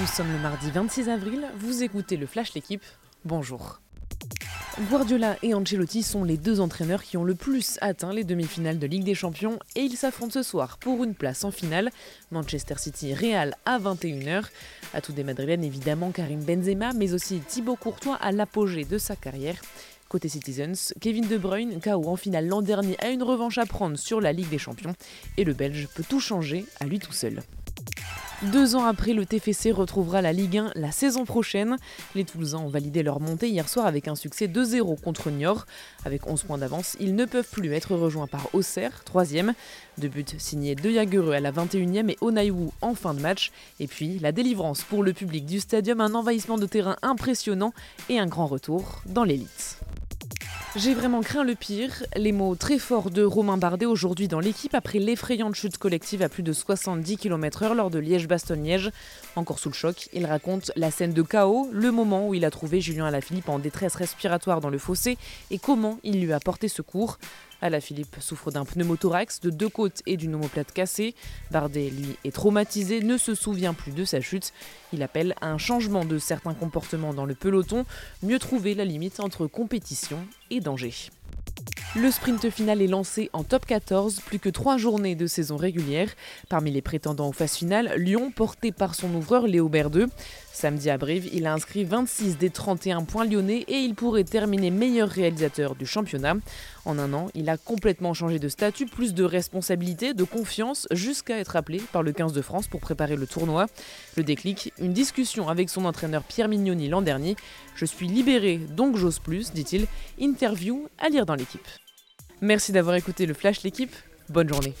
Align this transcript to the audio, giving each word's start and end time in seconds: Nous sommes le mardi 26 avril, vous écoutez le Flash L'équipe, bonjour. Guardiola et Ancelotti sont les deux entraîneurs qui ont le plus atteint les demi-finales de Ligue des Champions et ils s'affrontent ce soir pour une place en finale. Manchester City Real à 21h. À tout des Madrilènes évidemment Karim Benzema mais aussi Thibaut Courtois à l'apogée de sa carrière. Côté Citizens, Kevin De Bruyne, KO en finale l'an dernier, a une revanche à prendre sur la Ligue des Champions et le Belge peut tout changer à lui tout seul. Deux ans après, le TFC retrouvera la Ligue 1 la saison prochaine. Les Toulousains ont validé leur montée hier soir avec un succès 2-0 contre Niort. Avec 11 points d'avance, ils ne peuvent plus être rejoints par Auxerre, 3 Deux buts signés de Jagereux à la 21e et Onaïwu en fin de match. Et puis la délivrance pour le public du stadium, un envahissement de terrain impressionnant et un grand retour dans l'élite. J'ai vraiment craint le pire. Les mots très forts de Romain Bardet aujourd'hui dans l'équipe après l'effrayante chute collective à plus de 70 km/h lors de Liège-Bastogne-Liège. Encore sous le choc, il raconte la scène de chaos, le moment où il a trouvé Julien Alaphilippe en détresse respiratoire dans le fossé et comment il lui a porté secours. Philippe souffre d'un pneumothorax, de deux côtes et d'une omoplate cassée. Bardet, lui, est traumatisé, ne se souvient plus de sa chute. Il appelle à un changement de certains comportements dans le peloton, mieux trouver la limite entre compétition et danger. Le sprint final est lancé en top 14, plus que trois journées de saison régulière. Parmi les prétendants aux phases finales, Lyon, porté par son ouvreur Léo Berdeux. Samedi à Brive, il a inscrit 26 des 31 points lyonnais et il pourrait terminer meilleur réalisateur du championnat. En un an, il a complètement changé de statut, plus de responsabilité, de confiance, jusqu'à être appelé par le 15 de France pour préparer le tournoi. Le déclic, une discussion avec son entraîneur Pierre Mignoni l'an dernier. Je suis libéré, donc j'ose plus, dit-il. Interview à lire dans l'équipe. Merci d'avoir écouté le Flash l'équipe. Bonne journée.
Nous 0.00 0.06
sommes 0.06 0.32
le 0.32 0.38
mardi 0.38 0.70
26 0.70 1.08
avril, 1.08 1.48
vous 1.56 1.82
écoutez 1.82 2.16
le 2.16 2.26
Flash 2.26 2.54
L'équipe, 2.54 2.84
bonjour. 3.24 3.80
Guardiola 4.90 5.36
et 5.42 5.54
Ancelotti 5.54 6.04
sont 6.04 6.22
les 6.22 6.36
deux 6.36 6.60
entraîneurs 6.60 7.02
qui 7.02 7.16
ont 7.16 7.24
le 7.24 7.34
plus 7.34 7.78
atteint 7.80 8.12
les 8.12 8.22
demi-finales 8.22 8.78
de 8.78 8.86
Ligue 8.86 9.02
des 9.02 9.16
Champions 9.16 9.58
et 9.74 9.80
ils 9.80 9.96
s'affrontent 9.96 10.34
ce 10.34 10.44
soir 10.44 10.78
pour 10.78 11.02
une 11.02 11.14
place 11.14 11.42
en 11.42 11.50
finale. 11.50 11.90
Manchester 12.30 12.76
City 12.78 13.12
Real 13.12 13.56
à 13.64 13.80
21h. 13.80 14.44
À 14.94 15.00
tout 15.00 15.12
des 15.12 15.24
Madrilènes 15.24 15.64
évidemment 15.64 16.12
Karim 16.12 16.44
Benzema 16.44 16.92
mais 16.92 17.12
aussi 17.12 17.40
Thibaut 17.40 17.74
Courtois 17.74 18.16
à 18.16 18.30
l'apogée 18.30 18.84
de 18.84 18.98
sa 18.98 19.16
carrière. 19.16 19.60
Côté 20.08 20.28
Citizens, 20.28 20.94
Kevin 21.00 21.26
De 21.26 21.38
Bruyne, 21.38 21.80
KO 21.80 22.08
en 22.08 22.16
finale 22.16 22.46
l'an 22.46 22.62
dernier, 22.62 22.96
a 23.00 23.08
une 23.08 23.24
revanche 23.24 23.58
à 23.58 23.66
prendre 23.66 23.98
sur 23.98 24.20
la 24.20 24.32
Ligue 24.32 24.48
des 24.48 24.58
Champions 24.58 24.94
et 25.36 25.44
le 25.44 25.54
Belge 25.54 25.88
peut 25.92 26.04
tout 26.08 26.20
changer 26.20 26.66
à 26.78 26.84
lui 26.84 27.00
tout 27.00 27.12
seul. 27.12 27.42
Deux 28.44 28.76
ans 28.76 28.84
après, 28.84 29.14
le 29.14 29.26
TFC 29.26 29.72
retrouvera 29.72 30.22
la 30.22 30.32
Ligue 30.32 30.58
1 30.58 30.70
la 30.76 30.92
saison 30.92 31.24
prochaine. 31.24 31.76
Les 32.14 32.24
Toulousains 32.24 32.58
ont 32.58 32.68
validé 32.68 33.02
leur 33.02 33.18
montée 33.18 33.48
hier 33.48 33.68
soir 33.68 33.84
avec 33.84 34.06
un 34.06 34.14
succès 34.14 34.46
2-0 34.46 35.00
contre 35.00 35.30
Niort. 35.30 35.66
Avec 36.04 36.24
11 36.28 36.44
points 36.44 36.58
d'avance, 36.58 36.96
ils 37.00 37.16
ne 37.16 37.24
peuvent 37.24 37.48
plus 37.50 37.72
être 37.72 37.96
rejoints 37.96 38.28
par 38.28 38.48
Auxerre, 38.54 39.02
3 39.04 39.24
Deux 39.98 40.08
buts 40.08 40.24
signés 40.38 40.76
de 40.76 40.88
Jagereux 40.88 41.32
à 41.32 41.40
la 41.40 41.50
21e 41.50 42.10
et 42.10 42.18
Onaïwu 42.20 42.68
en 42.80 42.94
fin 42.94 43.12
de 43.12 43.20
match. 43.20 43.50
Et 43.80 43.88
puis 43.88 44.20
la 44.20 44.30
délivrance 44.30 44.82
pour 44.82 45.02
le 45.02 45.12
public 45.12 45.44
du 45.44 45.58
stadium, 45.58 46.00
un 46.00 46.14
envahissement 46.14 46.58
de 46.58 46.66
terrain 46.66 46.96
impressionnant 47.02 47.74
et 48.08 48.20
un 48.20 48.26
grand 48.26 48.46
retour 48.46 49.02
dans 49.06 49.24
l'élite. 49.24 49.77
J'ai 50.78 50.94
vraiment 50.94 51.22
craint 51.22 51.42
le 51.42 51.56
pire. 51.56 52.04
Les 52.14 52.30
mots 52.30 52.54
très 52.54 52.78
forts 52.78 53.10
de 53.10 53.24
Romain 53.24 53.56
Bardet 53.56 53.84
aujourd'hui 53.84 54.28
dans 54.28 54.38
l'équipe 54.38 54.76
après 54.76 55.00
l'effrayante 55.00 55.56
chute 55.56 55.76
collective 55.76 56.22
à 56.22 56.28
plus 56.28 56.44
de 56.44 56.52
70 56.52 57.16
km/h 57.16 57.74
lors 57.74 57.90
de 57.90 57.98
Liège-Bastogne-Liège. 57.98 58.92
Encore 59.34 59.58
sous 59.58 59.70
le 59.70 59.74
choc, 59.74 60.08
il 60.12 60.24
raconte 60.24 60.70
la 60.76 60.92
scène 60.92 61.12
de 61.12 61.22
chaos, 61.22 61.68
le 61.72 61.90
moment 61.90 62.28
où 62.28 62.34
il 62.34 62.44
a 62.44 62.52
trouvé 62.52 62.80
Julien 62.80 63.06
Alaphilippe 63.06 63.48
en 63.48 63.58
détresse 63.58 63.96
respiratoire 63.96 64.60
dans 64.60 64.70
le 64.70 64.78
fossé 64.78 65.18
et 65.50 65.58
comment 65.58 65.98
il 66.04 66.20
lui 66.20 66.32
a 66.32 66.38
porté 66.38 66.68
secours. 66.68 67.18
Philippe 67.80 68.16
souffre 68.20 68.50
d'un 68.50 68.64
pneumothorax, 68.64 69.40
de 69.40 69.50
deux 69.50 69.68
côtes 69.68 70.02
et 70.06 70.16
d'une 70.16 70.34
omoplate 70.34 70.72
cassée. 70.72 71.14
Bardet, 71.50 71.90
lui, 71.90 72.16
est 72.24 72.34
traumatisé, 72.34 73.00
ne 73.00 73.16
se 73.16 73.34
souvient 73.34 73.74
plus 73.74 73.92
de 73.92 74.04
sa 74.04 74.20
chute. 74.20 74.52
Il 74.92 75.02
appelle 75.02 75.34
à 75.40 75.48
un 75.48 75.58
changement 75.58 76.04
de 76.04 76.18
certains 76.18 76.54
comportements 76.54 77.14
dans 77.14 77.26
le 77.26 77.34
peloton, 77.34 77.84
mieux 78.22 78.38
trouver 78.38 78.74
la 78.74 78.84
limite 78.84 79.20
entre 79.20 79.46
compétition 79.46 80.18
et 80.50 80.60
danger. 80.60 80.92
Le 81.96 82.10
sprint 82.10 82.50
final 82.50 82.82
est 82.82 82.86
lancé 82.86 83.30
en 83.32 83.44
top 83.44 83.64
14, 83.64 84.20
plus 84.20 84.38
que 84.38 84.50
trois 84.50 84.76
journées 84.76 85.14
de 85.14 85.26
saison 85.26 85.56
régulière. 85.56 86.10
Parmi 86.50 86.70
les 86.70 86.82
prétendants 86.82 87.28
aux 87.28 87.32
phases 87.32 87.54
finales, 87.54 87.94
Lyon, 87.96 88.30
porté 88.30 88.72
par 88.72 88.94
son 88.94 89.12
ouvreur 89.14 89.46
Léo 89.46 89.70
Berdeux. 89.70 90.06
Samedi 90.58 90.90
à 90.90 90.98
Brive, 90.98 91.28
il 91.32 91.46
a 91.46 91.52
inscrit 91.52 91.84
26 91.84 92.36
des 92.36 92.50
31 92.50 93.04
points 93.04 93.24
lyonnais 93.24 93.64
et 93.68 93.76
il 93.76 93.94
pourrait 93.94 94.24
terminer 94.24 94.72
meilleur 94.72 95.08
réalisateur 95.08 95.76
du 95.76 95.86
championnat. 95.86 96.34
En 96.84 96.98
un 96.98 97.12
an, 97.12 97.28
il 97.34 97.48
a 97.48 97.56
complètement 97.56 98.12
changé 98.12 98.40
de 98.40 98.48
statut, 98.48 98.86
plus 98.86 99.14
de 99.14 99.22
responsabilité, 99.22 100.14
de 100.14 100.24
confiance, 100.24 100.88
jusqu'à 100.90 101.38
être 101.38 101.54
appelé 101.54 101.80
par 101.92 102.02
le 102.02 102.10
15 102.10 102.32
de 102.32 102.42
France 102.42 102.66
pour 102.66 102.80
préparer 102.80 103.14
le 103.14 103.28
tournoi. 103.28 103.66
Le 104.16 104.24
déclic, 104.24 104.72
une 104.80 104.92
discussion 104.92 105.48
avec 105.48 105.70
son 105.70 105.84
entraîneur 105.84 106.24
Pierre 106.24 106.48
Mignoni 106.48 106.88
l'an 106.88 107.02
dernier. 107.02 107.36
Je 107.76 107.84
suis 107.84 108.08
libéré, 108.08 108.58
donc 108.58 108.96
j'ose 108.96 109.20
plus, 109.20 109.52
dit-il. 109.52 109.86
Interview 110.20 110.88
à 110.98 111.08
lire 111.08 111.24
dans 111.24 111.36
l'équipe. 111.36 111.68
Merci 112.40 112.72
d'avoir 112.72 112.96
écouté 112.96 113.26
le 113.26 113.34
Flash 113.34 113.62
l'équipe. 113.62 113.94
Bonne 114.28 114.48
journée. 114.48 114.74